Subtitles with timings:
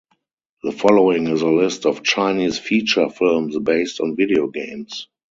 [0.63, 5.07] The following is a list of Chinese feature films based on video games.